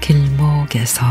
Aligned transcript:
계절에서. 0.00 1.04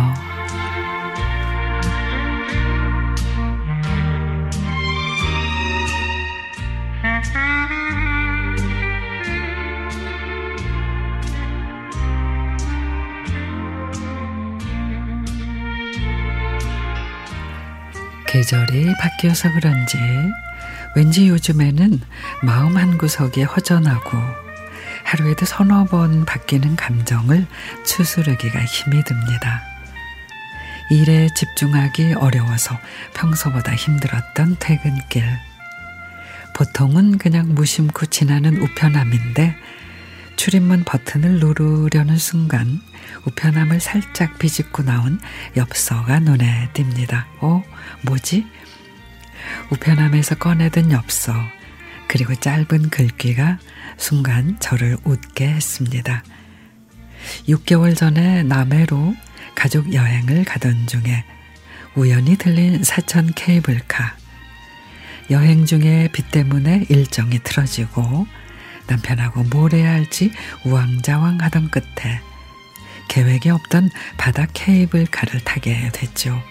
계절이 18.28 18.96
바뀌어서 19.00 19.52
그런지 19.54 19.98
왠지 20.96 21.30
요즘에는 21.30 22.02
마음 22.42 22.76
한 22.76 22.98
구석에 22.98 23.44
허전하고 23.44 24.43
하루에도 25.04 25.46
서너 25.46 25.86
번 25.86 26.26
바뀌는 26.26 26.76
감정을 26.76 27.46
추스르기가 27.86 28.64
힘이 28.64 29.04
듭니다. 29.04 29.62
일에 30.90 31.28
집중하기 31.36 32.14
어려워서 32.14 32.78
평소보다 33.14 33.74
힘들었던 33.74 34.58
퇴근길. 34.60 35.24
보통은 36.54 37.18
그냥 37.18 37.56
무심코 37.56 38.06
지나는 38.08 38.62
우편함인데 38.62 39.56
출입문 40.36 40.84
버튼을 40.84 41.40
누르려는 41.40 42.18
순간 42.18 42.82
우편함을 43.26 43.80
살짝 43.80 44.38
비집고 44.40 44.84
나온 44.84 45.20
엽서가 45.56 46.20
눈에 46.20 46.70
띕니다. 46.74 47.26
어, 47.40 47.64
뭐지? 48.04 48.46
우편함에서 49.72 50.36
꺼내든 50.36 50.92
엽서, 50.92 51.34
그리고 52.08 52.36
짧은 52.36 52.90
글귀가 52.90 53.58
순간 53.98 54.58
저를 54.60 54.98
웃게 55.04 55.48
했습니다. 55.48 56.24
6개월 57.48 57.96
전에 57.96 58.44
남해로 58.44 59.16
가족 59.56 59.94
여행을 59.94 60.46
가던 60.46 60.88
중에 60.88 61.24
우연히 61.96 62.38
들린 62.38 62.84
사천 62.84 63.34
케이블카. 63.36 64.18
여행 65.32 65.66
중에 65.66 66.10
비 66.12 66.24
때문에 66.24 66.86
일정이 66.90 67.40
틀어지고 67.44 68.28
남편하고 68.88 69.44
뭘 69.44 69.74
해야 69.74 69.92
할지 69.92 70.32
우왕좌왕 70.66 71.40
하던 71.42 71.70
끝에 71.70 72.20
계획이 73.08 73.50
없던 73.50 73.90
바다 74.18 74.48
케이블카를 74.54 75.42
타게 75.42 75.90
됐죠. 75.94 76.42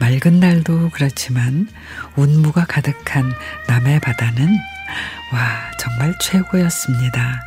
맑은 0.00 0.40
날도 0.40 0.90
그렇지만 0.92 1.68
운무가 2.16 2.64
가득한 2.64 3.32
남해 3.68 4.00
바다는 4.00 4.56
와, 5.32 5.70
정말 5.78 6.14
최고였습니다. 6.20 7.40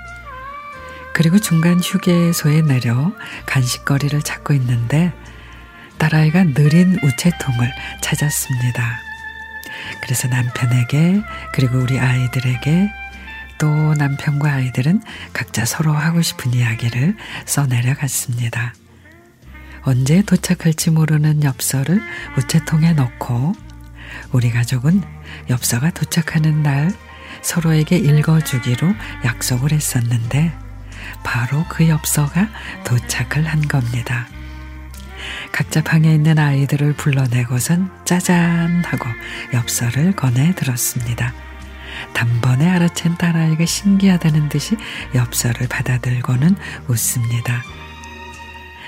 그리고 1.13 1.39
중간 1.39 1.80
휴게소에 1.80 2.61
내려 2.61 3.11
간식거리를 3.47 4.21
찾고 4.21 4.53
있는데 4.53 5.11
딸아이가 5.97 6.43
느린 6.53 6.99
우체통을 7.02 7.73
찾았습니다. 8.02 8.99
그래서 10.02 10.27
남편에게 10.27 11.21
그리고 11.53 11.80
우리 11.80 11.99
아이들에게 11.99 12.91
또 13.58 13.95
남편과 13.95 14.52
아이들은 14.52 15.02
각자 15.33 15.65
서로 15.65 15.93
하고 15.93 16.21
싶은 16.21 16.53
이야기를 16.53 17.15
써내려갔습니다. 17.45 18.73
언제 19.81 20.21
도착할지 20.21 20.92
모르는 20.92 21.43
엽서를 21.43 22.02
우체통에 22.37 22.93
넣고 22.93 23.54
우리 24.31 24.52
가족은 24.52 25.02
엽서가 25.49 25.92
도착하는 25.92 26.61
날 26.61 26.92
서로에게 27.47 27.95
읽어주기로 27.97 28.93
약속을 29.23 29.71
했었는데 29.71 30.53
바로 31.23 31.63
그 31.69 31.87
엽서가 31.87 32.49
도착을 32.83 33.45
한 33.47 33.61
겁니다. 33.61 34.27
각자 35.53 35.81
방에 35.81 36.13
있는 36.13 36.37
아이들을 36.37 36.93
불러내고선 36.93 37.89
짜잔 38.03 38.83
하고 38.86 39.05
엽서를 39.53 40.11
꺼내 40.11 40.53
들었습니다. 40.55 41.33
단번에 42.13 42.65
알아챈 42.65 43.17
딸아이가 43.17 43.65
신기하다는 43.65 44.49
듯이 44.49 44.75
엽서를 45.15 45.69
받아들고는 45.69 46.53
웃습니다. 46.89 47.63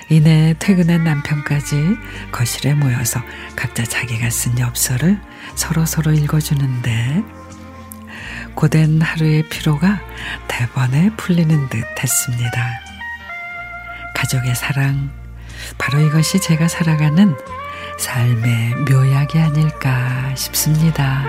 이내 0.09 0.53
퇴근한 0.59 1.05
남편까지 1.05 1.95
거실에 2.33 2.73
모여서 2.73 3.21
각자 3.55 3.85
자기가 3.85 4.29
쓴 4.29 4.59
엽서를 4.59 5.17
서로서로 5.55 6.11
읽어주는데 6.11 7.23
고된 8.59 9.01
하루의 9.01 9.43
피로가 9.47 10.01
대번에 10.49 11.11
풀리는 11.15 11.69
듯 11.69 11.81
했습니다. 11.97 12.81
가족의 14.13 14.53
사랑, 14.53 15.09
바로 15.77 16.01
이것이 16.01 16.41
제가 16.41 16.67
살아가는 16.67 17.37
삶의 17.97 18.75
묘약이 18.91 19.39
아닐까 19.39 20.35
싶습니다. 20.35 21.23